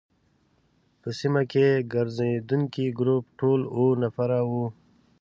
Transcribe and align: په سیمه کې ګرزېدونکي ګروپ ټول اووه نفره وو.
په 1.01 1.09
سیمه 1.19 1.41
کې 1.51 1.65
ګرزېدونکي 1.93 2.85
ګروپ 2.99 3.23
ټول 3.39 3.59
اووه 3.75 3.97
نفره 4.03 4.39
وو. 4.49 4.65